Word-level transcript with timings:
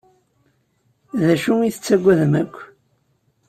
D 1.25 1.27
acu 1.33 1.53
i 1.61 1.69
tettagadem 1.75 2.33
akk? 2.41 2.55